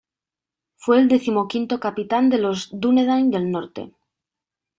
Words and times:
Fue 0.77 0.97
el 0.97 1.07
decimoquinto 1.07 1.79
capitán 1.79 2.31
de 2.31 2.39
los 2.39 2.69
dúnedain 2.71 3.29
del 3.29 3.51
Norte. 3.51 3.93